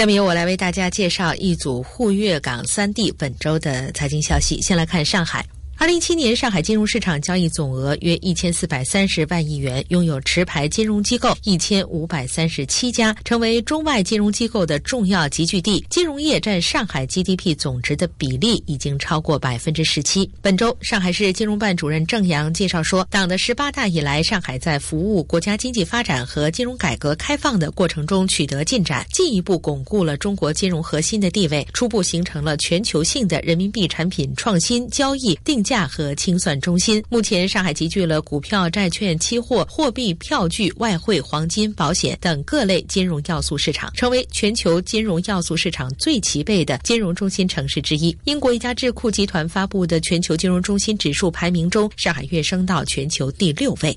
[0.00, 4.58] 下面由我来为大家介绍一组沪粤港三地本周的财经消息。
[4.62, 5.44] 先来看上海。
[5.80, 15.82] 二零一七年，上海金融市场交易总额约一千四百三十万亿元，拥有持牌金融机构一千五百三十七家，成为中外金融机构的重要集聚地。
[15.88, 20.30] 金融业占上海 GDP 总值的比例已经超过百分之十七。
[20.42, 35.69] 本周，上海市金融办主任郑阳介绍说，党的十八大以来，上海在服务国家经济发展和金融改革开放的过程中取得进展，进一步巩固了中国金融核心的地位，初步形成了全球性的人民币产品创新交易定价。
[35.70, 37.00] 价和清算中心。
[37.08, 48.16] 目前，上海集聚了股票、债券、期货、货币、票据、外汇、黄金、保险等各类金融要素市场，成为全球金融要素市场最齐备的金融中心城市之一。
[48.24, 53.96] 英国一家智库集团发布的全球金融中心指数排名中，上海跃升到全球第六位。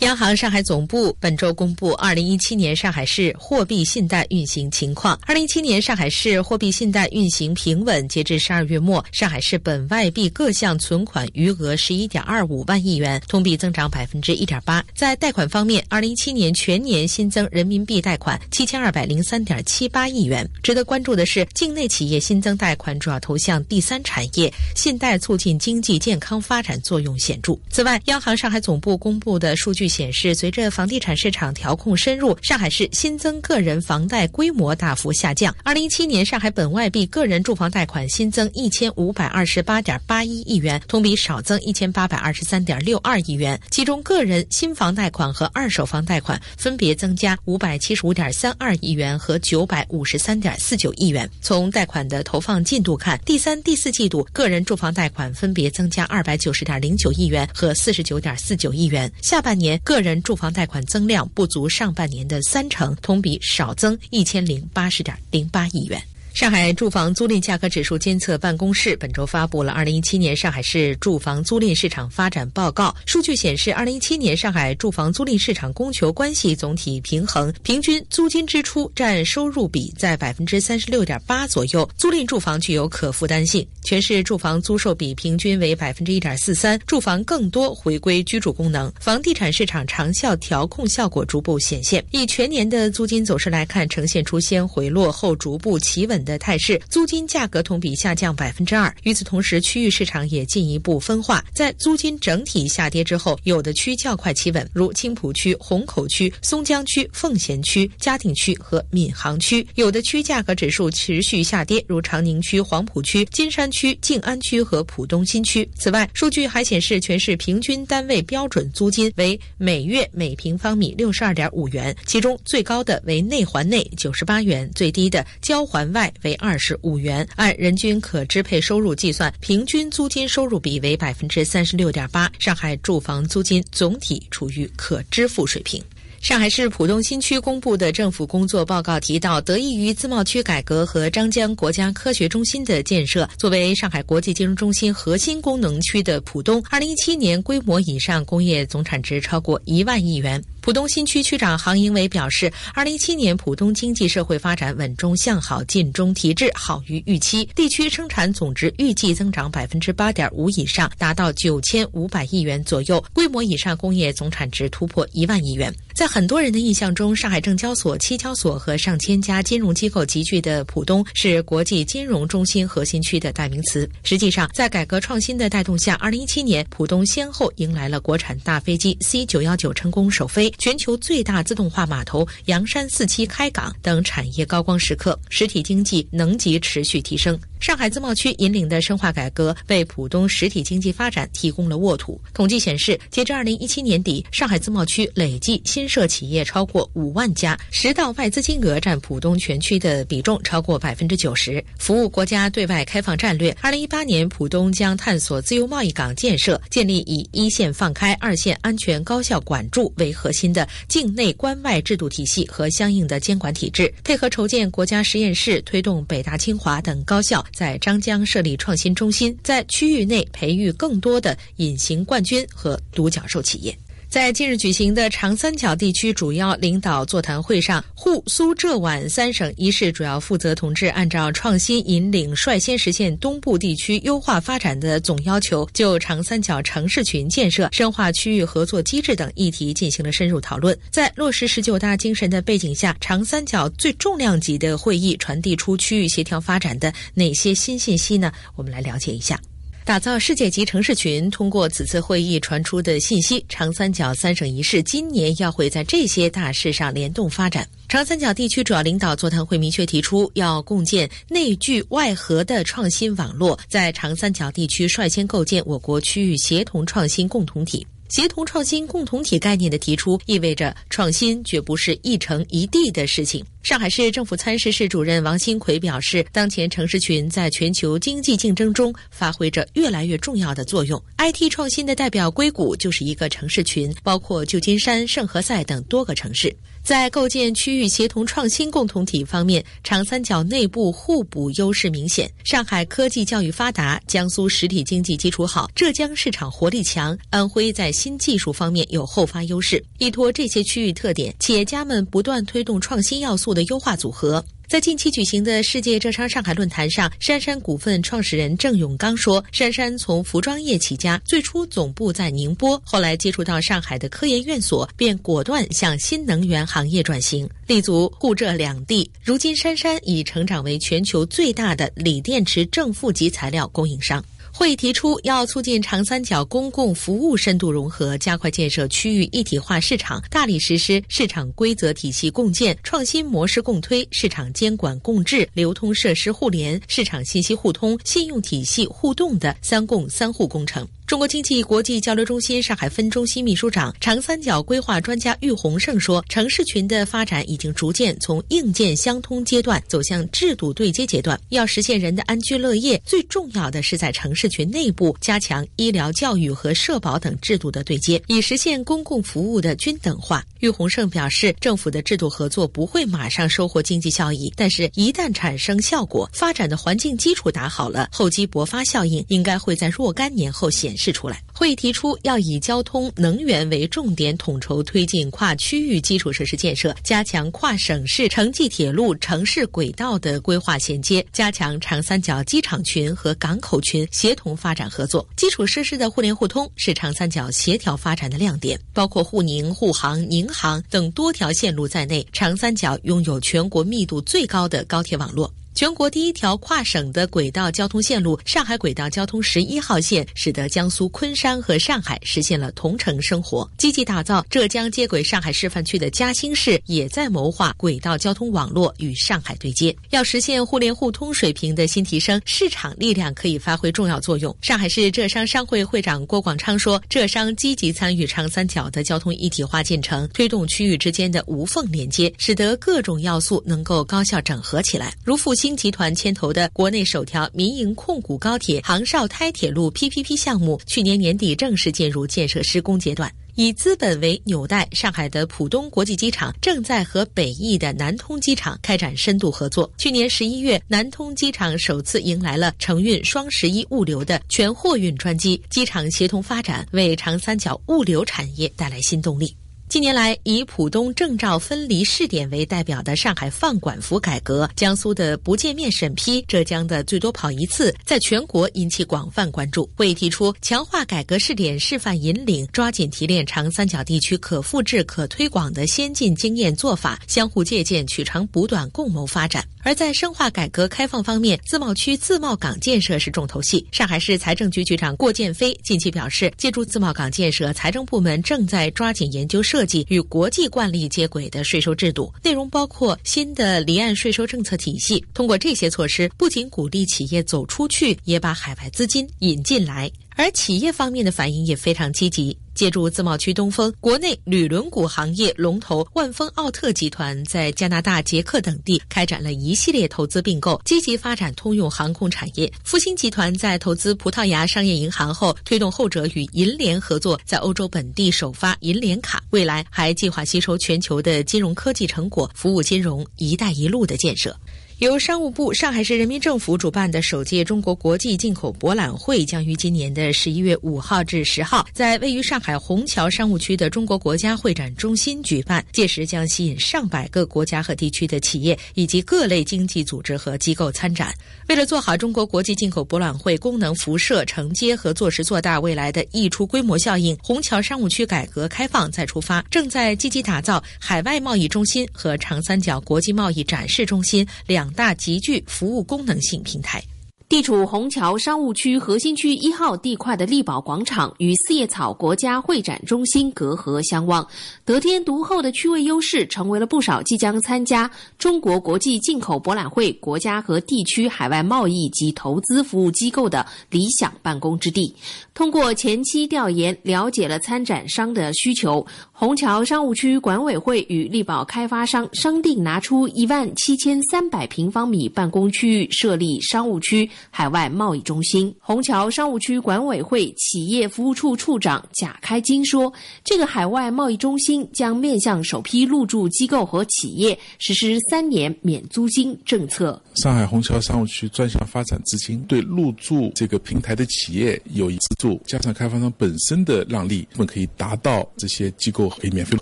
[0.00, 5.18] 央行上海总部本周公布二零一七年上海市货币信贷运行情况。
[5.26, 14.84] 二零一七年上海市货币信贷运行平稳，截至十二月末，上海市本外币各项存款余额十一点二五万亿元，同比增长百分之一点八。
[14.94, 20.48] 在贷款方面，二零一七年全年新增人民币贷款七千二百零三点七八亿元。
[20.62, 27.58] 值得关注的是，境内企业新增贷款主要投向第三产业，信贷促进经济健康发展作用显著。
[27.68, 29.87] 此外，央行上海总部公布的数据。
[29.88, 35.54] 显示，随着房地产市场调控深入，上海市新增个人房贷规模大幅下降。
[35.64, 43.58] 二零一七年，上海本外币个人住房贷款新增一千五百二十八点八一亿元，同比少增一千八百二十三点六二亿元。
[43.70, 51.28] 其中，个人新房贷款和二手房贷款分别增加五百七十五点三二亿元和九百五十三点四九亿元。
[51.40, 59.10] 从贷款的投放进度看，第三、第四季度个人住房贷款分别增加二百九十点零九亿元和四十九点四九亿元。
[59.22, 59.77] 下半年。
[59.84, 66.00] 个人住房贷款增量不足上半年的三成，同比少增一千零八十点零八亿元。
[66.34, 72.90] 上海住房租赁价格指数监测办公室本周发布了《二零一七年上海市住房租赁市场发展报告》。
[73.06, 83.66] 数据显示，二零一七年上海住房租赁市场供求关系总体平衡，平均租金支出占收入比在百分之三十六点八左右，租赁住房具有可负担性。
[83.82, 92.04] 全市住房租售比平均为百分之一点四三，住房更多回归居住功能，房地产市场长效调控效果逐步显现。
[92.12, 96.27] 以全年的租金走势来看，呈现出先回落后逐步企稳。
[96.28, 98.94] 的态势，租金价格同比下降百分之二。
[99.04, 101.42] 与此同时，区域市场也进一步分化。
[101.54, 115.68] 在租金整体下跌之后，有的区较快企稳，如青浦区、虹口区、松江区、奉贤区、嘉定区和闵行区；有的区价格指数持续下跌，如长宁区、黄浦区、金山区、静安区和浦东新区。
[115.76, 126.07] 此外，数据还显示，全市平均单位标准租金为每月每平方米六十二点五元，其中最高的为内环内九十八元，最低的交环外。
[126.22, 132.30] 为二十五元，按人均可支配收入计算，平均租金收入比为百分之三十六点八。
[132.38, 135.82] 上海住房租金总体处于可支付水平。
[136.20, 150.42] 上海市浦东新区公布的政府工作报告提到，得益于自贸区改革和张江国家科学中心的建设，作为上海国际金融中心核心功能区的浦东，二零一七年规模以上工业总产值超过一万亿元。
[150.60, 157.48] 浦东新区区长杭英伟表示，二零一七年浦东经济社会发展稳中向好，尽中提质，好于预期。
[157.54, 163.02] 地区生产总值预计增长百分之八点五以上，达到九千五百亿元左右。
[163.14, 165.72] 规模以上工业总产值突破一万亿元。
[165.98, 173.90] 在很多人的印象中，上海证交所、期交所和上千家金融机构集聚的浦东是国际金融中心核心区的代名词。
[174.04, 180.48] 实际上，在改革创新的带动下，二零一七年浦东先后迎来了国产大飞机 C 九幺九成功首飞。
[180.56, 187.36] 全球最大自动化码头阳山四期开港等产业高光时刻，实体经济能级持续提升。
[187.60, 192.20] 上海自贸区引领的深化改革，为浦东实体经济发展提供了沃土。
[192.32, 201.62] 统计显示，截至二零一七年底，上海自贸区累计新设企业超过五万家，实到外资金额占浦东全区的比重超过百分之九十。
[201.78, 217.44] 服务国家对外开放战略，二零一八年浦东将探索自由贸易港建设，建立以一线放开、二线安全高效管住为核心的境内关外制度体系和相应的监管体制，配合筹建国家实验室，推动北大清华等高校。
[217.52, 223.76] 在张江设立创新中心，在区域内培育更多的隐形冠军和独角兽企业。
[224.08, 240.76] 在近日举行的长三角地区主要领导座谈会上，沪苏浙皖三省一市主要负责同志按照创新引领，率先实现东部地区优化发展的总要求，就长三角城市群建设、深化区域合作机制等议题进行了深入讨论。
[240.90, 248.32] 在落实十九大精神的背景下，长三角最重量级的会议传递出区域协调发展的哪些新信息呢？
[248.56, 249.38] 我们来了解一下。
[249.88, 257.66] 打造世界级城市群，通过此次会议传出的信息，长三角三省一市今年要会在这些大事上联动发展。
[257.88, 267.86] 长三角地区主要领导座谈会明确提出，要共建内聚外合的创新网络，在长三角地区率先构建我国区域协同创新共同体。
[268.08, 273.44] 协同创新共同体概念的提出，意味着创新绝不是一城一地的事情。
[273.62, 281.02] 上海市政府参事室主任王新奎表示，当前城市群在全球经济竞争中发挥着越来越重要的作用。
[281.18, 286.54] IT 创新的代表硅谷就是一个城市群，包括旧金山、圣何塞等多个城市。
[286.88, 292.32] 在构建区域协同创新共同体方面，长三角内部互补优势明显。
[292.44, 299.84] 上海科技教育发达，江苏实体经济基础好，浙江市场活力强，安徽在新技术方面有后发优势。
[299.98, 304.42] 依托这些区域特点，企业家们不断推动创新要素的优化组合。
[304.68, 319.10] 在近期举行的世界浙商上海论坛上，杉杉股份创始人郑永刚说：“杉杉从服装业起家，最初总部在宁波，后来接触到上海的科研院所，便果断向新能源行业转型，立足沪浙两地。
[319.24, 324.22] 如今，杉杉已成长为全球最大的锂电池正负极材料供应商。”
[324.58, 340.84] 会议提出，要促进长三角公共服务深度融合，加快建设区域一体化市场，大力实施市场规则体系共建、创新模式共推、市场监管共治、流通设施互联、市场信息互通、信用体系互动的“三共三互”工程。
[341.08, 351.40] 中国经济国际交流中心上海分中心秘书长、长三角规划专家郁洪胜说：“城市群的发展已经逐渐从硬件相通阶段走向制度对接阶段。
[351.48, 370.97] 要实现人的安居乐业，最重要的是在城市群内部加强医疗、教育和社保等制度的对接，以实现公共服务的均等化。”郁洪胜表示，政府的制度合作不会马上收获经济效益，但是一旦产生效果，发展的环境基础打好了，厚积薄发效应应该会在若干年后显。
[370.98, 371.40] 示出来。
[371.54, 385.26] 会议提出，要以交通、能源为重点，统筹推进跨区域基础设施建设，加强跨省市城际铁路、城市轨道的规划衔接，加强长三角机场群和港口群协同发展合作。
[385.36, 395.52] 基础设施的互联互通是长三角协调发展的亮点，包括沪宁、沪杭、宁杭等多条线路在内，长三角拥有全国密度最高的高铁网络。
[395.78, 403.70] 全国第一条跨省的轨道交通线路——上海轨道交通十一号线，使得江苏昆山和上海实现了同城生活。
[403.78, 409.94] 积极打造浙江接轨上海示范区的嘉兴市，也在谋划轨道交通网络与上海对接。
[410.10, 414.52] 要实现互联互通水平的新提升，市场力量可以发挥重要作用。
[414.60, 433.30] 上海市浙商商会会长郭广昌说：“浙商积极参与长三角的交通一体化进程，推动区域之间的无缝连接，使得各种要素能够高效整合起来，如复兴。”新集团牵头的国内首条民营控股高铁杭绍胎铁路 PPP 项目，去年年底正式进入建设施工阶段。
[433.54, 439.92] 以资本为纽带，上海的浦东国际机场正在和北翼的南通机场开展深度合作。
[439.98, 449.54] 去年十一月，南通机场首次迎来了承运双十一物流的全货运专机，机场协同发展，为长三角物流产业带来新动力。
[449.88, 459.88] 近年来，以浦东证照分离试点为代表的上海放管服改革，江苏的不见面审批，浙江的最多跑一次，在全国引起广泛关注。
[459.96, 469.66] 会议提出，强化改革试点示范引领，抓紧提炼长三角地区可复制、可推广的先进经验做法，相互借鉴，取长补短，共谋发展。
[469.84, 473.86] 而在深化改革开放方面，自贸区自贸港建设是重头戏。
[473.90, 485.24] 上海市财政局局长郭建飞近期表示，借助自贸港建设，财政部门正在抓紧研究设设计与国际惯例接轨的税收制度，内容包括新的离岸税收政策体系。
[485.32, 490.10] 通过这些措施，不仅鼓励企业走出去，也把海外资金引进来。
[490.34, 492.58] 而企业方面的反应也非常积极。
[492.78, 502.72] 借助自贸区东风，国内铝轮毂行业龙头万丰奥特集团在加拿大、捷克等地开展了一系列投资并购，积极发展通用航空产业。
[502.84, 509.42] 复星集团在投资葡萄牙商业银行后，推动后者与银联合作，在欧洲本地首发银联卡。
[509.50, 514.56] 未来还计划吸收全球的金融科技成果，服务金融“一带一路”的建设。
[514.98, 525.86] 由商务部、上海市人民政府主办的首届中国国际进口博览会将于今年的十一月五号至十号，在位于上海虹桥商务区的中国国家会展中心举办。
[525.92, 531.32] 届时将吸引上百个国家和地区的企业以及各类经济组织和机构参展。
[531.68, 544.87] 为了做好中国国际进口博览会功能辐射承接和做实做大未来的溢出规模效应，虹桥商务区改革开放再出发，正在积极打造海外贸易中心和长三角国际贸易展示中心两。
[544.92, 547.02] 大极具服务功能性平台。
[547.48, 554.46] 地处虹桥商务区核心区一号地块的力宝广场与四叶草国家会展中心隔河相望，
[554.84, 565.16] 得天独厚的区位优势，成为了不少即将参加中国国际进口博览会国家和地区海外贸易及投资服务机构的理想办公之地。
[565.54, 577.28] 通过前期调研，了解了参展商的需求，虹桥商务区管委会与力宝开发商商定拿出一万七千三百平方米办公区域，设立商务区。
[577.50, 583.12] 海外贸易中心，虹桥商务区管委会企业服务处处长贾开金说
[583.44, 590.20] ：“这个海外贸易中心将面向首批入驻机构和企业实施三年免租金政策。
[590.34, 599.76] 上海虹桥商务区专项发展资金对入驻这个平台的企业有资助，加上开发商本身的让利，我们可以达到这些机构可以免费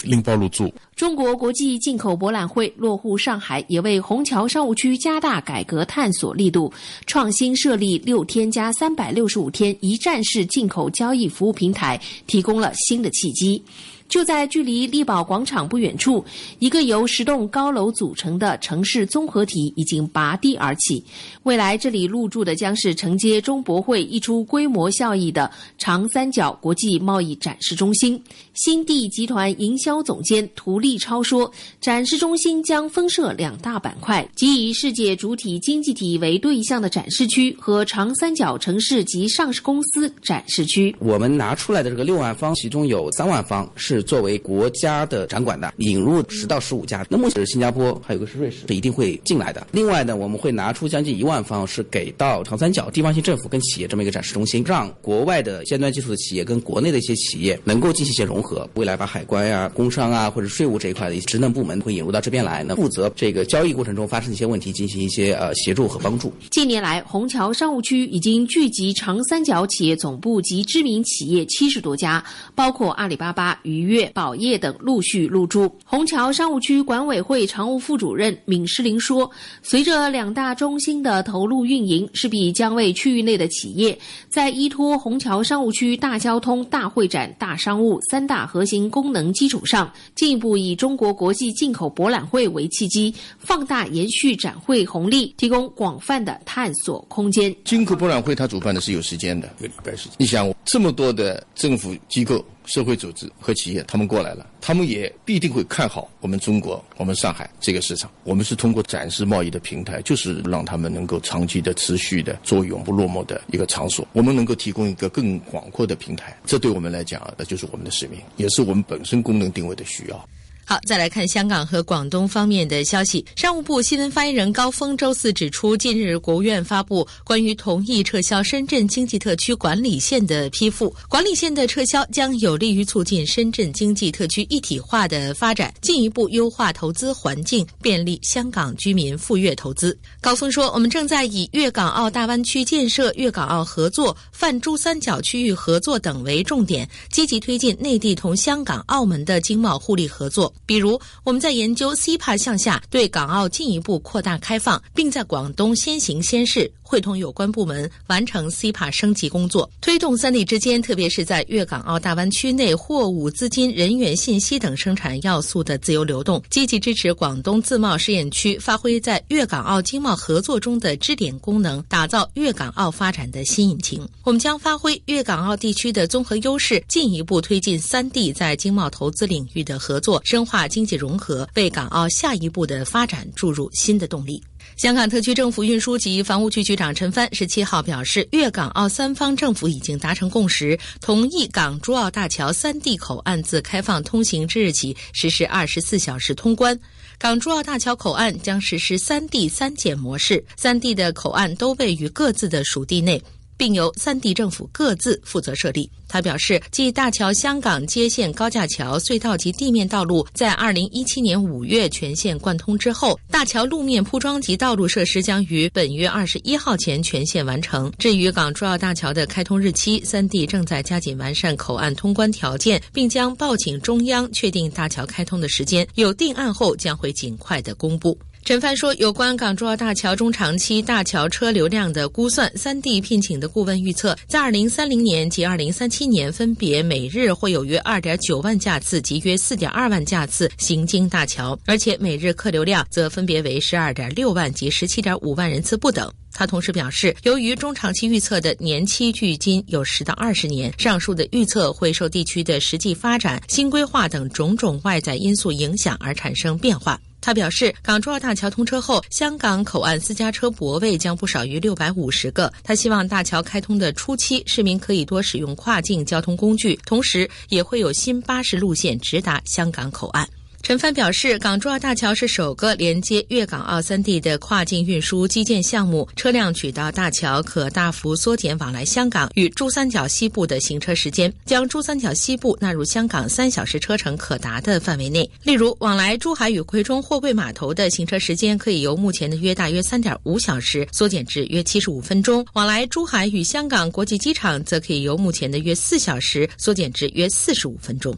[0.02, 6.72] 拎包入驻。”中国国际进口博览会落户上海，也为虹桥商务区加大改革探索力度，
[7.06, 13.62] 创新设立六天加三百六十五天一站式进口交易服务平台，提供了新的契机。
[14.08, 16.24] 就在距离力宝广场不远处，
[16.58, 21.04] 一个由十栋高楼组成的城市综合体已经拔地而起。
[21.42, 28.20] 未来这里入驻的将是承接中博会溢出规模效益的长三角国际贸易展示中心。
[28.54, 40.94] 新地集团营销总监涂立超说：“展示中心将分设两大板块，即以世界主体经济体为对象的展示区和长三角城市及上市公司展示区。
[41.00, 49.66] 我们拿出来的这个六万方，其中有三万方是。”是作为国家的展馆的引入十到十五家，那目前是新加坡，还有个是瑞士，是一定会进来的。
[49.72, 58.68] 另外呢，我们会拿出将近一万方，是给到长三角地方性政府跟企业这么一个展示中心，让国外的尖端技术的企业跟国内的一些企业能够进行一些融合。
[58.74, 66.30] 未来把海关呀、工商啊或者税务这一块的职能部门会引入到这边来，呢负责这个交易过程中发生一些问题进行一些呃协助和帮助。
[66.50, 72.22] 近年来，虹桥商务区已经聚集长三角企业总部及知名企业七十多家，
[72.54, 73.85] 包括阿里巴巴、与。
[73.86, 75.70] 粤宝业等陆续入驻。
[75.84, 79.30] 虹桥商务区管委会常务副主任闵诗林说
[79.62, 83.96] ：“随着两大中心的投入运营，势必将为区域内的企业
[84.28, 97.54] 在依托虹桥商务区大交通、大会展、大商务三大核心功能基础上，进一步以中国国际进口博览会为契机，放大延续展会红利，提供广泛的探索空间。
[97.64, 100.12] 进口博览会，它主办的是有时间的，一个礼拜时间。
[100.18, 108.10] 你想，这么多的政府机构。”社会组织和企业，他们过来了，他们也必定会看好我们中国、我们上海这个市场。
[108.24, 114.06] 我们是通过展示贸易的平台，就是让他们能够长期的、持续的做永不落幕的一个场所。
[114.12, 120.28] 我们能够提供一个更广阔的平台，这对我们来讲，那就是我们的使命，也是我们本身功能定位的需要。
[120.68, 123.24] 好，再来看香港和广东方面的消息。
[123.36, 139.96] 商务部新闻发言人高峰周四指出，近日国务院发布关于同意撤销深圳经济特区管理线的批复，管理线的撤销将有利于促进深圳经济特区一体化的发展，进一步优化投资环境，便利香港居民赴粤投资。
[140.20, 174.08] 高峰说：“我们正在以粤港澳大湾区建设、粤港澳合作、泛珠三角区域合作等为重点，积极推进内地同香港、澳门的经贸互利合作。”比如，我们在研究 CPA 向下对港澳进一步扩大开放，并在广东先行先试，会同有关部门完成 CPA 升级工作，推动三地之间，特别是在粤港澳大湾区内货物、资金、人员、信息等生产要素的自由流动，积极支持广东自贸试验区发挥在粤港澳经贸合作中的支点功能，打造粤港澳发展的新引擎。
[174.22, 184.40] 我们将发挥粤港澳地区的综合优势，进一步推进三地在经贸投资领域的合作，深化经济融合，为港澳下一步的发展注入新的动力。
[184.76, 196.78] 香港特区政府运输及房屋局局长陈帆十七号表示，粤港澳三方政府已经达成共识，同意港珠澳大桥三地口岸自开放通行之日起实施二十四小时通关。
[197.18, 203.22] 港珠澳大桥口岸将实施三地三检模式，三地的口岸都位于各自的属地内。
[203.56, 205.90] 并由三地政府各自负责设立。
[206.08, 217.92] 他表示，继大桥香港接线高架桥、隧道及地面道路在二零一七年五月全线贯通之后，大桥路面铺装及道路设施将于本月二十一号前全线完成。
[217.98, 225.86] 至于港珠澳大桥的开通日期，三地正在加紧完善口岸通关条件，并将报请中央确定大桥开通的时间。
[225.96, 228.16] 有定案后，将会尽快的公布。
[228.46, 246.08] 陈帆说，有关港珠澳大桥中长期大桥车流量的估算，三地聘请的顾问预测，在二零三零年及二零三七年，分别每日会有约二点九万架次及约四点二万架次行经大桥，而且每日客流量则分别为十二点六万及十七点五万人次不等。
[246.36, 257.00] 他同时表示，由于中长期预测的年期距今有十到二十年，上述的预测会受地区的实际发展、新规划等种种外在因素影响而产生变化。
[257.22, 262.52] 他表示，港珠澳大桥通车后，香港口岸私家车泊位将不少于六百五十个。
[262.62, 270.28] 他希望大桥开通的初期，市民可以多使用跨境交通工具，同时也会有新巴士路线直达香港口岸。
[270.62, 285.30] 陈帆表示，港珠澳大桥是首个连接粤港澳三地的跨境运输基建项目，车辆取道大桥可大幅缩减往来香港与珠三角西部的行车时间，将珠三角西部纳入香港三小时车程可达的范围内。
[285.44, 298.12] 例如，往来珠海与葵中货柜码头的行车时间可以由目前的约大约三点五小时缩减至约七十五分钟；往来珠海与香港国际机场则可以由目前的约四小时缩减至约四十五分钟。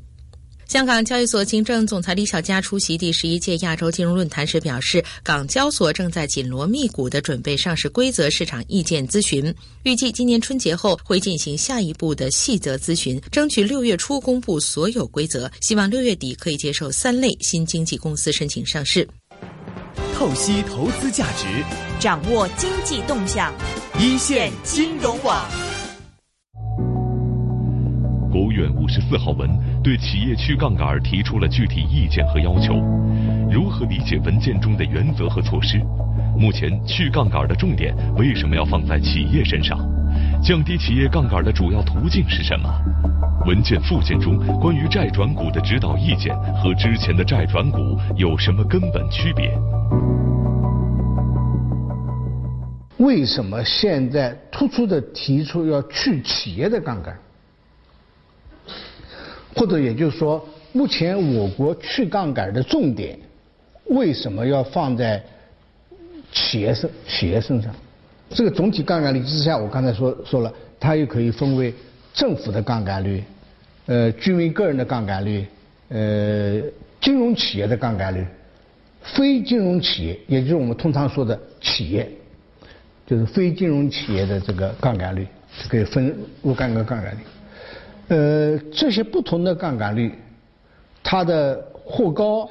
[0.68, 9.52] 香港交易所行政总裁李小加出席第十一届亚洲金融论坛时表示，港交所正在紧锣密鼓的准备上市规则市场意见咨询，
[9.84, 19.08] 预计今年春节后会进行下一步的细则咨询，争取六月初公布所有规则，希望六月底可以接受三类新经济公司申请上市。
[20.14, 21.46] 透析投资价值，
[21.98, 23.54] 掌握经济动向，
[23.98, 25.67] 一线金融网。
[28.58, 29.48] 院五十四号文
[29.84, 32.74] 对企业去杠杆提出了具体意见和要求。
[33.48, 35.80] 如何理解文件中的原则和措施？
[36.36, 39.78] 目前去杠杆的重点为什么要放在企业身上？
[40.42, 42.68] 降低企业杠杆的主要途径是什么？
[43.46, 47.78] 文件附件中关于债转股的指导意见和之前的债转股
[48.16, 49.56] 有什么根本区别？
[52.98, 57.16] 为什么现在突出的提出要去企业的杠杆？
[59.54, 63.18] 或者也就是说，目前我国去杠杆的重点
[63.86, 65.22] 为什么要放在
[66.32, 67.74] 企业身企业身上？
[68.30, 71.74] 这个总体杠杆率之下，我刚才说说了，它又可以分为
[72.12, 73.24] 政府的杠杆率、
[73.86, 75.46] 呃居民个人的杠杆率、
[75.88, 76.60] 呃
[77.00, 78.26] 金融企业的杠杆率、
[79.02, 82.06] 非金融企业，也就是我们通常说的企业，
[83.06, 85.26] 就是非金融企业的这个杠杆率，
[85.70, 87.20] 可以分若干个杠杆率。
[88.08, 90.10] 呃，这些不同的杠杆率，
[91.02, 92.48] 它的或高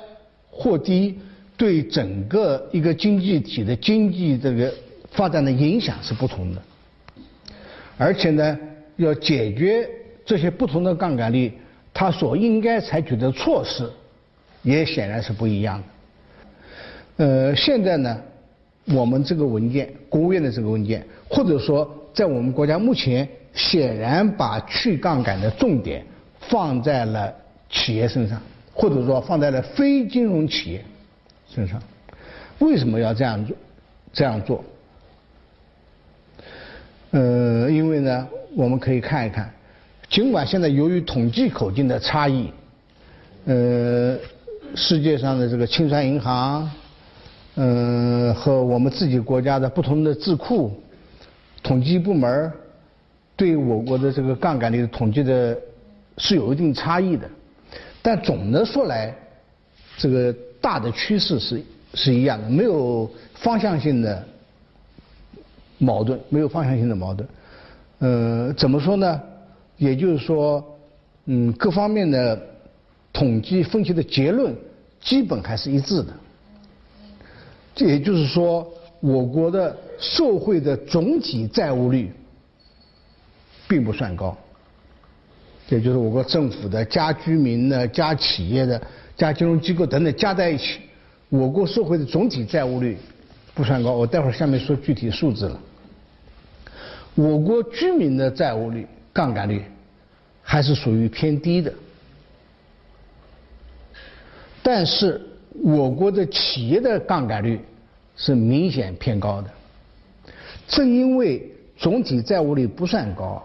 [0.52, 1.18] 或低，
[1.58, 4.72] 对整个一个经济体的经济这个
[5.10, 6.62] 发展的影响是不同的。
[7.98, 8.60] 而且呢，
[8.98, 9.90] 要解决
[10.24, 11.52] 这些不同的杠杆率，
[11.92, 13.90] 它所应该采取的措施，
[14.62, 17.26] 也显然是不一样的。
[17.26, 18.22] 呃，现在呢，
[18.94, 23.28] 我们这个文件，国务院的这个文件，或者说在我们国家目前。
[23.58, 26.06] 显然把去杠杆的重点
[26.40, 27.34] 放在了
[27.70, 28.40] 企业身上，
[28.72, 30.86] 或者说放在了非金融企业
[31.50, 31.82] 身上。
[32.60, 33.58] 为什么要这样做？
[34.14, 34.64] 这样做？
[37.12, 39.52] 呃，因为呢，我们可以看一看，
[40.08, 42.52] 尽管现在由于统计口径的差异，
[43.46, 44.18] 呃，
[44.76, 46.70] 世界上的这个清算银行，
[47.56, 50.80] 嗯，和我们自己国家的不同的智库、
[51.64, 52.52] 统计部门
[53.38, 55.56] 对我国的这个杠杆率的统计的
[56.18, 57.30] 是有一定差异的，
[58.02, 59.16] 但总的说来，
[59.96, 61.62] 这个大的趋势是
[61.94, 64.28] 是一样的，没有方向性的
[65.78, 67.30] 矛盾，没有方向性的矛盾。
[68.00, 69.22] 呃，怎么说呢？
[69.78, 70.66] 也就是说，
[71.26, 72.42] 嗯，各方面的
[73.14, 74.56] 统计分析的结论
[75.00, 76.12] 基本还是一致的。
[77.76, 78.68] 这也就是说，
[79.00, 82.12] 我国的社会的总体债务率。
[83.68, 84.36] 并不算高，
[85.70, 88.82] 也就是我国政府的加居民的加企业的
[89.16, 90.80] 加金融机构等等加在一起，
[91.30, 92.98] 我国社会的总体债务率
[93.54, 93.92] 不算高。
[93.92, 95.60] 我待会儿下面说具体数字了。
[97.16, 99.64] 我国居民的债务率杠杆率
[100.44, 101.74] 还是属于偏低的，
[104.62, 105.20] 但是
[105.64, 107.60] 我国的企业的杠杆率
[108.16, 109.50] 是明显偏高的。
[110.68, 113.42] 正因为总体债务率不算高，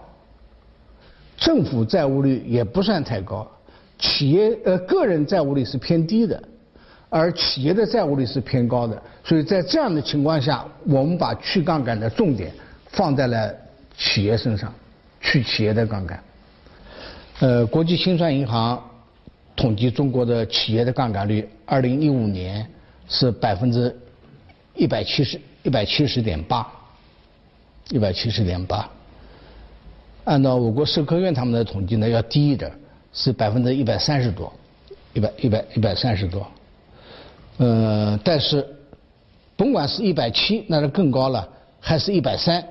[1.44, 3.44] 政府债务率也不算太高，
[3.98, 6.40] 企业呃个人债务率是偏低的，
[7.08, 9.02] 而企业的债务率是偏高的。
[9.24, 12.52] 所以在这样的情况下，我们把去杠杆的重点
[12.90, 13.52] 放在了
[13.98, 14.72] 企业身上，
[15.20, 16.22] 去企业的杠杆。
[17.40, 18.80] 呃，国际清算银行
[19.56, 22.64] 统计中国的企业的杠杆率，二零一五年
[23.08, 23.92] 是百分之
[24.76, 26.64] 一百七十一百七十点八。
[27.90, 28.88] 一百七十点八，
[30.24, 32.70] 按照我国社科院他们的统计呢，要低一点，
[33.12, 34.52] 是百分之一百三十多，
[35.14, 36.46] 一百一百一百三十多。
[37.58, 38.66] 呃，但是
[39.56, 41.48] 甭管是一百七，那是更高了，
[41.80, 42.64] 还是一百三，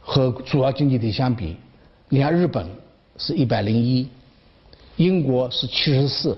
[0.00, 1.56] 和主要经济体相比，
[2.08, 2.66] 你看日本
[3.18, 4.08] 是一百零一，
[4.96, 6.36] 英国是七十四，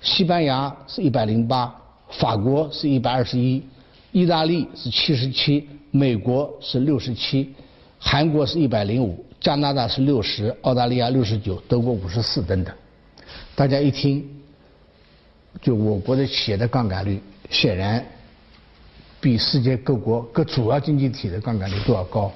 [0.00, 1.74] 西班牙是一百零八，
[2.08, 3.62] 法国是一百二十一，
[4.12, 5.68] 意大利是七十七。
[5.90, 7.54] 美国是六十七，
[7.98, 12.74] 韩国是一百零五，加拿大是六十，澳大利亚六十九，德国五十四等等。
[13.54, 14.24] 大家一听，
[15.60, 18.04] 就我国的企业的杠杆率显然
[19.20, 22.32] 比世界各国各主要经济体的杠杆率都要高。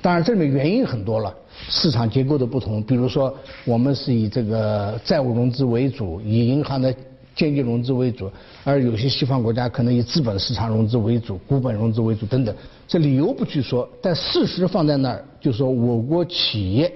[0.00, 1.32] 当然，这里面原因很多了，
[1.68, 3.32] 市场结构的不同，比如说
[3.64, 6.94] 我们是以这个债务融资为主，以银行的。
[7.34, 8.30] 间接融资为主，
[8.64, 12.54] 而有些西方国家可能以资本市场融资为主、股本融资为主等等。
[12.86, 16.92] 这理由不去说，但事实放在那儿，就说我国企业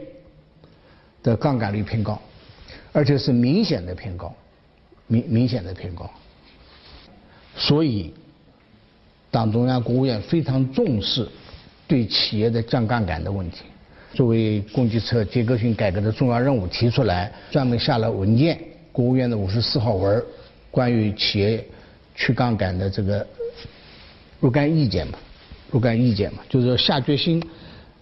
[1.22, 2.20] 的杠杆率偏高，
[2.92, 4.34] 而且是明显的偏高，
[5.06, 6.10] 明明显的偏高。
[7.56, 8.12] 所以，
[9.30, 11.26] 党中央、国务院非常重视
[11.88, 13.62] 对企业的降杠杆的问题，
[14.12, 18.58] 作为供给侧结构性改革的重要任务提出来，专门下了文件。
[18.96, 20.24] 国务院的五十四号文
[20.70, 21.62] 关于企业
[22.14, 23.26] 去杠杆的这个
[24.40, 25.18] 若干意见嘛，
[25.70, 27.42] 若干意见嘛，就是说下决心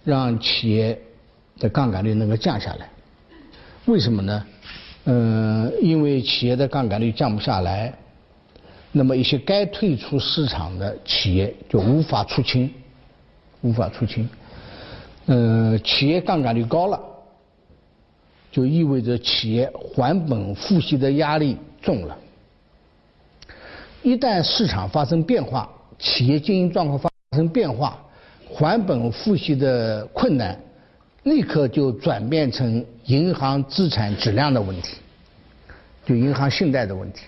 [0.05, 0.97] 让企业
[1.59, 2.87] 的杠杆率能够降下来。
[3.87, 4.45] 为什么呢？
[5.03, 7.93] 嗯，因为企业的杠杆率降不下来，
[8.93, 12.73] 那么一些该退出市场的企业就无法出清，
[13.59, 14.29] 无法出清。
[15.25, 16.97] 嗯，企业杠杆率高了。
[18.55, 22.17] 就意味着企业还本付息的压力重了。
[24.01, 28.01] 一旦市场发生变化，企业经营状况发生变化，
[28.49, 30.57] 还本付息的困难，
[31.23, 34.95] 立刻就转变成银行资产质量的问题，
[36.05, 37.23] 就银行信贷的问题，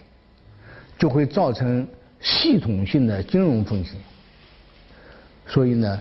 [0.98, 1.86] 就会造成
[2.22, 3.96] 系统性的金融风险。
[5.46, 6.00] 所以呢，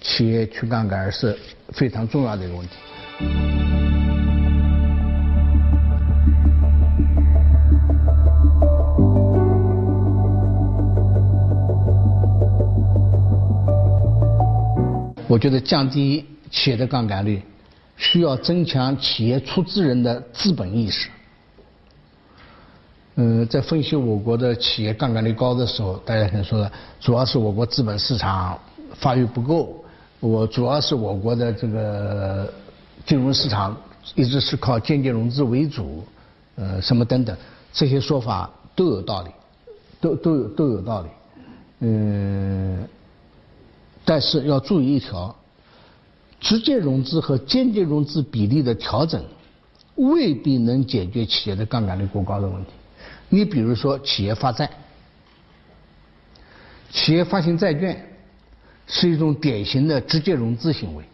[0.00, 1.38] 企业去杠杆是
[1.74, 3.51] 非常重要的一个问题。
[15.32, 17.40] 我觉得降低企业的杠杆率，
[17.96, 21.08] 需要增强企业出资人的资本意识。
[23.14, 28.58] 嗯，在分析我国的企业杠杆率高的时候，大家可能说的，主要是我国资本市场
[28.94, 29.82] 发育不够，
[30.20, 32.52] 我主要是我国的这个
[33.06, 33.74] 金融市场
[34.14, 36.04] 一直是靠间接融资为主，
[36.56, 37.34] 呃，什么等等，
[37.72, 39.30] 这些说法都有道理，
[39.98, 41.08] 都都有都有道理，
[41.80, 42.86] 嗯。
[44.04, 45.34] 但是要注意一条，
[46.40, 49.24] 直接融资和间接融资比例的调整，
[49.94, 52.70] 未必能解决企业的杠杆率过高的问题。
[53.28, 54.68] 你比如说，企业发债，
[56.90, 58.04] 企业发行债券
[58.88, 61.04] 是一种典型的直接融资行为。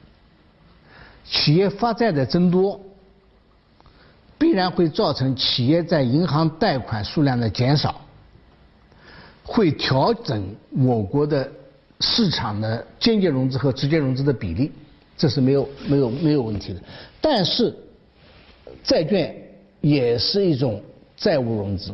[1.26, 2.80] 企业发债的增多，
[4.38, 8.00] 必然会造成企业在银行贷款数量的减少，
[9.44, 11.52] 会调整我国的。
[12.00, 14.70] 市场的间接融资和直接融资的比例，
[15.16, 16.80] 这是没有没有没有问题的。
[17.20, 17.74] 但是，
[18.84, 19.34] 债券
[19.80, 20.80] 也是一种
[21.16, 21.92] 债务融资，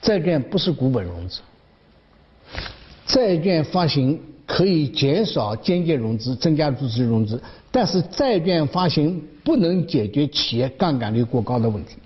[0.00, 1.40] 债券不是股本融资。
[3.06, 11.96] 债券发行可以减少间接融资，增加直接融资，但是债券发行不能解决企业杠杆率过高的问题。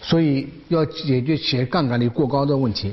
[0.00, 2.92] 所以，要解决企业杠杆率过高的问题。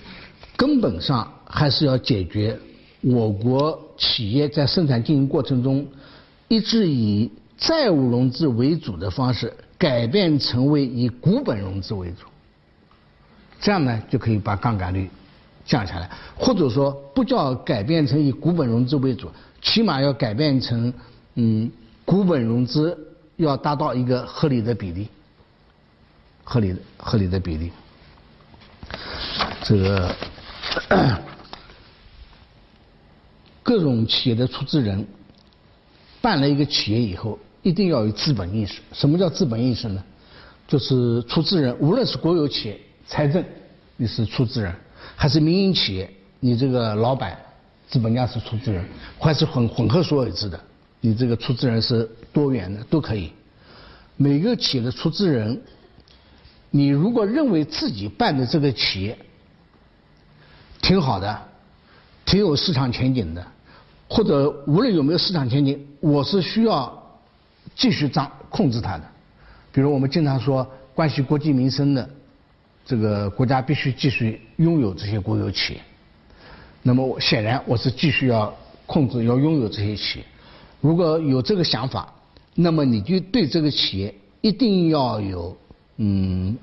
[0.57, 2.59] 根本上还是要解决
[3.01, 5.87] 我国企业在生产经营过程中
[6.47, 12.25] 一直以债务融资为主的方式改变成为以股本融资为主，
[13.61, 15.07] 这样呢就可以把杠杆率
[15.63, 19.29] 降下来，或者说不叫改变成以股本融资为主，
[19.61, 20.91] 起码要改变成
[21.35, 21.71] 嗯
[22.03, 22.97] 股本融资
[23.35, 25.07] 要达到一个合理的比例，
[26.43, 27.71] 合理的合理的比例，
[29.63, 30.15] 这个。
[33.63, 35.05] 各种企业的出资人
[36.21, 38.81] 办了一个企业以后，一定要有资本意识。
[38.93, 40.03] 什么叫资本意识呢？
[40.67, 43.43] 就是出资人，无论是国有企业、财政，
[43.95, 44.75] 你是出资人，
[45.15, 46.09] 还是民营企业，
[46.39, 47.37] 你这个老板、
[47.87, 48.85] 资本家是出资人，
[49.17, 50.59] 还是混混合所有制的，
[50.99, 53.31] 你这个出资人是多元的，都可以。
[54.17, 55.61] 每个企业的出资人，
[56.69, 59.17] 你如果认为自己办的这个企业
[60.87, 61.37] 挺好的，
[62.23, 63.45] 挺有市场前景的，
[64.07, 66.97] 或者无论有没有市场前景，我是需要
[67.75, 69.03] 继续掌控制它的。
[69.73, 72.09] 比如我们经常说关系国计民生的，
[72.85, 75.81] 这个国家必须继续拥有这些国有企业。
[76.83, 80.25] 那么显然我是继续要控制、要拥有这些企业。
[80.79, 82.13] 如果有这个想法，
[82.55, 85.57] 那么你就对这个企业一定要有
[85.97, 86.57] 嗯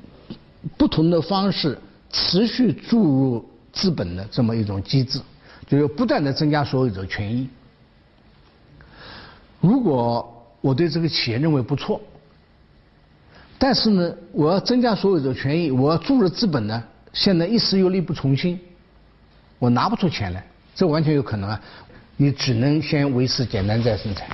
[0.78, 1.78] 不同的方式
[2.10, 5.20] 持续注入资本的这么一种机制，
[5.66, 7.46] 就是不断的增加所有者权益。
[9.60, 12.00] 如果我对这个企业认为不错。
[13.56, 16.84] 但是呢，我要增加所有者权益，我要注入资本呢，
[17.14, 18.60] 现在一时又力不从心，
[19.58, 21.58] 我拿不出钱来，这完全有可能啊！
[22.16, 24.28] 你只能先维持简单再生产，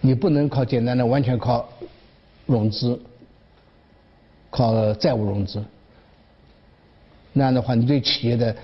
[0.00, 1.66] 你不能靠简单的完全靠
[2.44, 3.00] 融资，
[4.50, 5.64] 靠债务融资，
[7.34, 8.56] 那样的话，你对企业的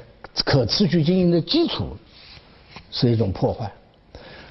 [0.46, 1.94] 可持续经营的基础
[2.90, 3.70] 是一种破坏。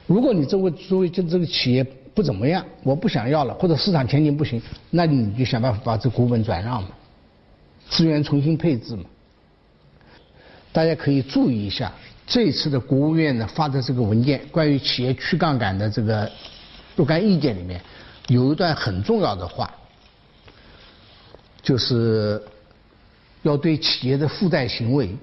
[0.05, 1.83] 如果你作为作为这这个企业。
[2.11, 6.89] 不怎么样，我不想要了，或者市场前景不行，那你就想办法把这股本转让嘛，
[7.87, 9.05] 资源重新配置嘛。
[10.73, 11.93] 大家可以注意一下，
[12.27, 16.29] 这次的国务院呢发的这个文件，关于企业去杠杆的这个
[16.93, 17.79] 若干意见里面，
[18.27, 19.73] 有一段很重要的话，
[21.61, 22.41] 就是
[23.43, 25.15] 要对企业的负债行为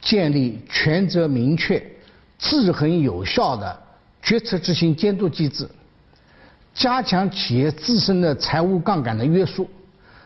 [0.00, 1.82] 建立权责明确、
[2.38, 3.82] 制衡有效的
[4.22, 5.68] 决策执行监督机制。
[6.74, 9.70] 加强企业自身的财务杠杆的约束，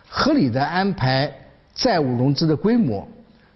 [0.09, 1.31] 合理的安排
[1.75, 3.07] 债务融资的规模，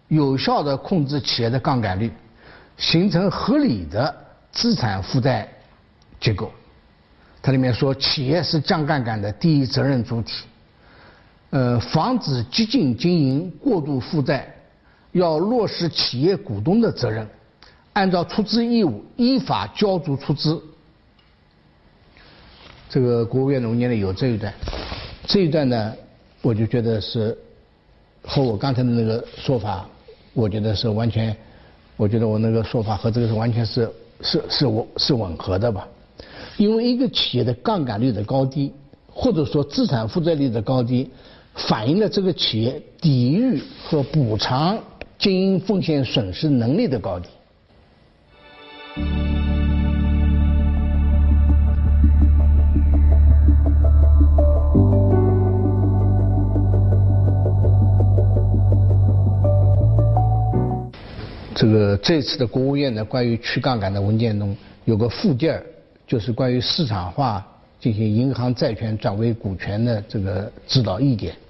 [0.08, 2.12] 有效的控制企业的杠杆率，
[2.76, 4.14] 形成合理的
[4.52, 5.48] 资产负债
[6.20, 6.52] 结构。
[7.40, 10.44] 它里面说，企业是降杠杆的第一责任主体，
[11.52, 14.50] 呃，防止激进经营、过度负债，
[15.12, 17.28] 要落实企业股东的责任，
[17.92, 20.58] 按照出资义务依法交足出资。
[22.88, 24.50] 这个国务院文件里有这一段，
[25.26, 25.92] 这一段呢，
[26.40, 27.36] 我就觉得是
[28.22, 29.86] 和我刚才的那个说法，
[30.32, 31.36] 我觉得是完全，
[31.98, 35.86] 我觉得我那个说法和这个是完全是是是我是吻合的吧。
[36.56, 38.72] 因为一个企业的杠杆率的高低，
[39.06, 41.10] 或者说资产负债率的高低，
[41.54, 44.78] 反映了这个企业抵御和补偿
[45.18, 47.28] 经营风险损失能力的高低。
[61.54, 65.62] 这个这次的国务院的关于去杠杆的文件中有个附件
[66.08, 67.46] 就是关于市场化
[67.78, 71.41] 进行银行债权转为股权的这个指导意见。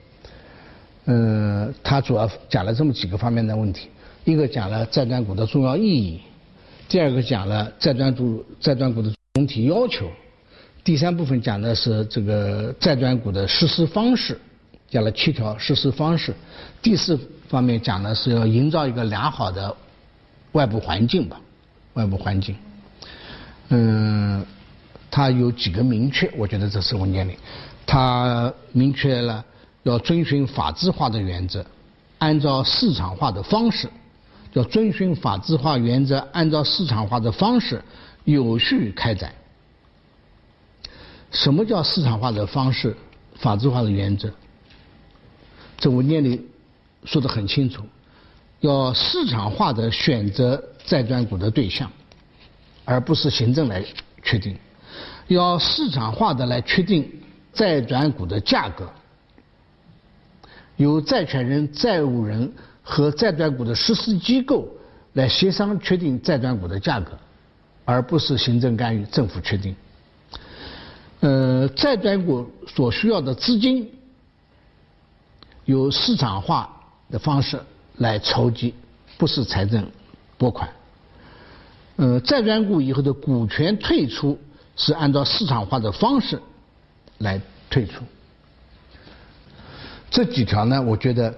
[1.07, 3.89] 嗯，他主要讲了这么几个方面的问题：
[4.25, 6.21] 一个讲了债转股的重要意义；
[6.89, 10.07] 第二个讲了债转股债转股的总体要求；
[10.85, 14.39] 第三部分讲的是这个债转股的实施方式，
[14.91, 16.33] 讲了七条实施方式；
[16.81, 19.77] 第四方面讲的是要营造一个良好的。
[20.53, 21.41] 外部环境吧，
[21.95, 22.55] 外部环境，
[23.71, 24.45] 嗯，
[25.11, 27.39] 它有几个明确，我觉得这是文件里，
[27.87, 29.43] 它明确了
[29.83, 31.65] 要遵循法制化的原则，
[32.19, 33.89] 按照市场化的方式，
[34.53, 37.83] 要遵循法制化原则，按照市场化的方式
[38.25, 39.35] 有序开展。
[41.31, 42.97] 什么叫市场化的方式、
[43.37, 44.33] 法制化的原则？
[45.79, 46.47] 这文件里
[47.05, 47.83] 说的很清楚。
[48.61, 51.91] 要市场化的选择债转股的对象，
[52.85, 53.85] 而不是行政来
[54.23, 54.55] 确定；
[55.27, 57.11] 要市场化的来确定
[57.53, 58.89] 债转股的价格，
[60.77, 64.69] 由债权人、债务人和债转股的实施机构
[65.13, 67.13] 来协商确定债转股的价格，
[67.85, 69.75] 而不是行政干预、政府确定。
[71.21, 73.89] 呃，债转股所需要的资金，
[75.65, 76.75] 由市场化
[77.11, 77.61] 的方式。
[77.99, 78.75] 来筹集，
[79.19, 79.87] 不是财政
[80.39, 80.69] 拨款。
[81.97, 84.37] 呃，债转股以后的股权退出
[84.77, 86.41] 是按照市场化的方式
[87.19, 88.03] 来退出。
[90.13, 91.35] 这几条呢，我觉得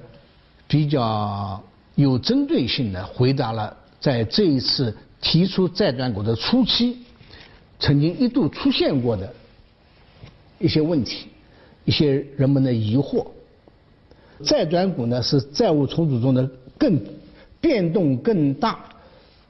[0.66, 1.62] 比较
[1.94, 6.98] 有针对性的回答了在这一次提出债转股的初期，
[7.78, 9.32] 曾经一度出现过的
[10.58, 11.28] 一些问题，
[11.84, 13.24] 一些人们的疑惑。
[14.44, 16.44] 债转股呢是债务重组中的
[16.76, 17.00] 更
[17.60, 18.80] 变动更大，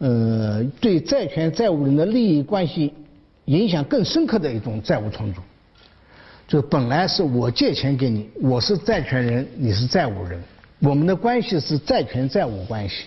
[0.01, 2.93] 呃，对债权债务人的利益关系
[3.47, 5.41] 影响更深刻的一种债务重组。
[6.47, 10.41] 就本来是我借钱给你，我是债权人，你是债务人，
[10.81, 13.07] 我们的关系是债权债务关系。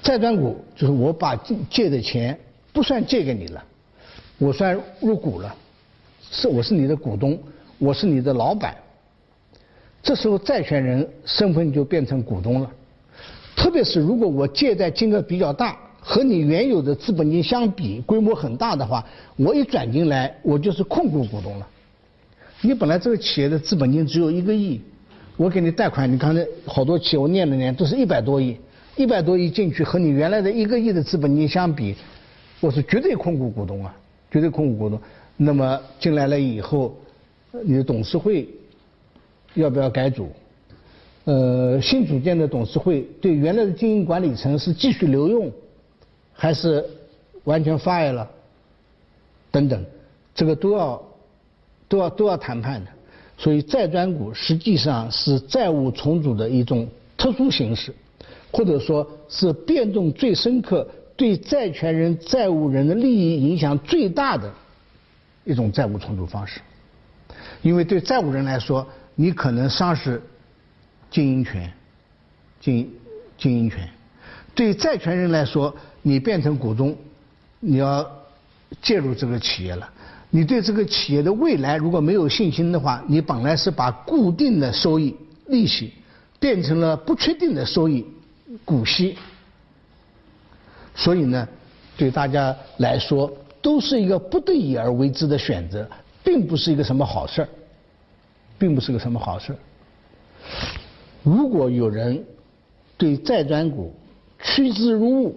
[0.00, 1.34] 债转股就是我把
[1.68, 2.38] 借的钱
[2.72, 3.62] 不算借给你了，
[4.38, 5.54] 我算入股了，
[6.30, 7.38] 是我是你的股东，
[7.78, 8.74] 我是你的老板。
[10.00, 12.70] 这时候债权人身份就变成股东了，
[13.56, 19.04] 特别是如果我借贷金额比较大，和你原有的资本金相比规模很大的话，
[19.36, 21.68] 我一转进来，我就是控股股东了。
[22.62, 24.80] 你本来这个企业的资本金只有一个亿，
[25.36, 28.56] 我给你贷款，你刚才好多企业我念了念，都是一百多亿，
[28.96, 31.94] 一百多亿进去和你原来的一个亿的资本金相比，
[32.60, 33.96] 我是绝对控股股东啊，
[34.30, 35.00] 绝对控股股东。
[35.36, 36.96] 那么进来了以后，
[37.64, 38.48] 你的董事会。
[39.54, 40.28] 要不要改组？
[41.24, 45.50] 呃，新组建的董事会对原来的经营管理层是继续留用，
[46.32, 46.86] 还是
[47.42, 48.30] 完全 fire 了？
[49.50, 49.84] 等等，
[50.36, 51.02] 这个都要
[51.90, 52.90] 都要都要谈判的。
[53.36, 57.94] 所以债转股实际上是债务重组的一种特殊形式，
[58.52, 64.52] 或者说是变动最深刻、对债权人、债务人的利益影响最大的
[65.44, 66.60] 一种债务重组方式。
[67.62, 70.22] 因为对债务人来说，你可能丧失
[71.10, 71.72] 经营权，
[72.60, 72.90] 经
[73.36, 73.88] 经营权。
[74.54, 76.94] 对债权人来说，你变成股东，
[77.58, 78.06] 你要
[78.82, 79.90] 介入这个企业了。
[80.30, 85.14] 你对这个企业的未来如果没有信心的话，你本来是把固定的收益
[85.46, 85.92] 利息
[86.38, 88.06] 变成了不确定的收益
[88.64, 89.16] 股息。
[90.94, 91.48] 所以呢，
[91.96, 95.88] 对大家来说都是一个不得已而为之的选择，
[96.22, 97.48] 并不是一个什么好事儿。
[98.58, 99.58] 并不是个什么好事儿。
[101.22, 102.22] 如果有人
[102.98, 103.90] 对债转股
[104.42, 105.34] 趋之若鹜，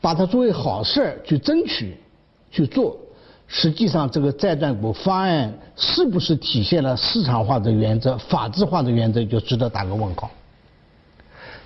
[0.00, 1.96] 把它作为好事儿去争取
[2.50, 2.98] 去做，
[3.48, 10.30] 实际上这个债转股方案是不是体现了市场化的原则、法治化的原则，就值得打个问号。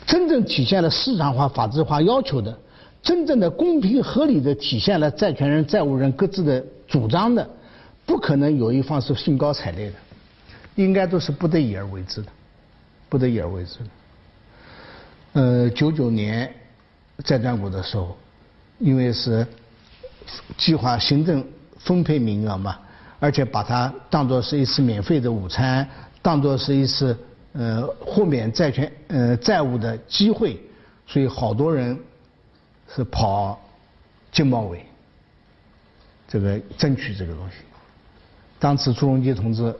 [0.06, 2.56] 真正体现了市场化、法治化要求的，
[3.02, 7.48] 真正的公平合理的体现了债权人、债务人各自的主张的。
[8.04, 9.94] 不可能有一方是兴高采烈的，
[10.74, 12.28] 应该都是不得已而为之的，
[13.08, 13.84] 不得已而为之的。
[15.34, 16.52] 呃，九九年
[17.24, 18.16] 债转股的时候，
[18.78, 19.46] 因为是
[20.56, 21.44] 计划行政
[21.84, 22.78] 分配名额嘛，
[23.18, 25.88] 而且把它当做是一次免费的午餐，
[26.20, 27.16] 当做是一次
[27.52, 30.60] 呃豁免债权呃债务的机会，
[31.06, 31.98] 所以好多人
[32.94, 33.60] 是跑
[34.30, 34.84] 经贸委，
[36.28, 37.56] 这个争取这个东西。
[38.58, 39.74] 当时朱镕基同志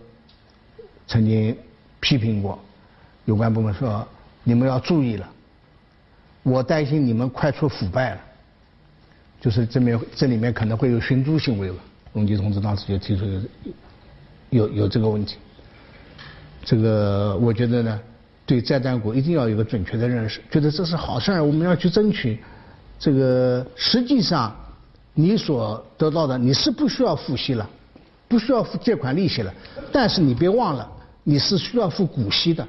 [1.06, 1.56] 曾经
[2.00, 2.58] 批评过
[3.26, 4.06] 有关部门说
[4.42, 5.28] ：“你们要注意了，
[6.42, 8.20] 我担心你们快出腐败了。”
[9.40, 11.78] 就是这面这里面可能会有寻租行为吧。
[12.12, 13.24] 荣基同志当时就提出
[14.50, 15.36] 有有有这个问题。
[16.64, 18.00] 这个我觉得呢，
[18.46, 22.38] 对债转股一定要有个准确的认识，觉得这是好事儿，我们要去争取。
[22.98, 24.54] 这个实际上
[25.14, 27.68] 你所得到的，你是不需要付息了。
[28.28, 29.52] 不需要付借款利息了，
[29.92, 30.90] 但是你别忘了，
[31.22, 32.66] 你是需要付股息的。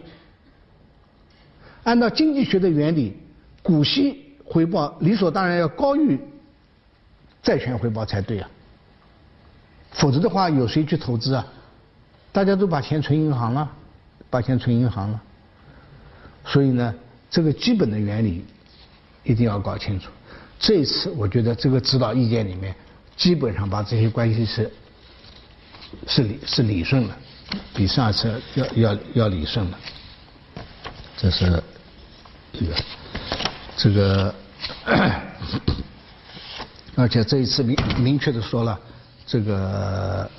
[1.83, 3.15] 按照经济学的原理，
[3.61, 6.19] 股息回报理所当然要高于
[7.41, 8.49] 债权回报才对啊。
[9.93, 11.45] 否则的话，有谁去投资啊？
[12.31, 13.71] 大家都把钱存银行了，
[14.29, 15.21] 把钱存银行了。
[16.45, 16.93] 所以呢，
[17.29, 18.43] 这个基本的原理
[19.23, 20.09] 一定要搞清楚。
[20.59, 22.75] 这一次，我觉得这个指导意见里面，
[23.15, 24.71] 基本上把这些关系是。
[26.07, 27.15] 是理是理顺了，
[27.75, 29.77] 比上次要要要理顺了，
[31.15, 31.63] 这是
[32.51, 32.75] 这个
[33.77, 34.33] 这个，
[36.97, 38.79] 而且这一次明明确的说了，
[39.33, 40.29] 这个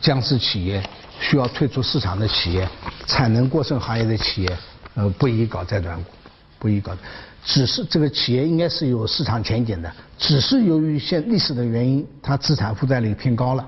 [0.00, 0.82] 僵尸企业
[1.20, 2.68] 需要退出市场的企业，
[3.06, 4.58] 产能过剩行业的企业，
[4.96, 6.10] 呃，不宜搞债转股，
[6.58, 6.96] 不宜搞，
[7.44, 13.64] 只是这个企业应该是有市场前景的，只是由于现历史的原因，它资产负债率偏高了。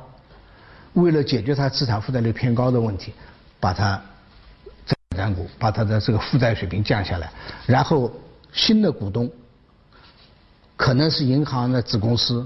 [0.95, 3.13] 为了解决它资产负债率偏高的问题，
[3.61, 4.03] 把它
[4.85, 7.31] 债转股，把它的这个负债水平降下来，
[7.67, 8.11] 然后
[8.53, 9.31] 新的股东
[10.77, 12.45] 可能是银行的子公司，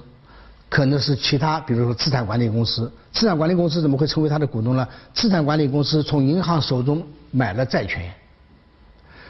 [0.68, 2.90] 可能是其他，比如说资产管理公司。
[3.12, 4.86] 资产管理公司怎么会成为他的股东呢？
[5.14, 8.12] 资产管理公司从银行手中买了债权，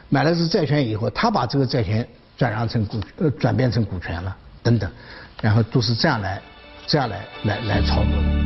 [0.09, 2.07] 买了是债权以后，他把这个债权
[2.37, 4.91] 转让成股呃转变成股权了等等，
[5.41, 6.41] 然后都是这样来
[6.87, 8.45] 这样来来来操作的。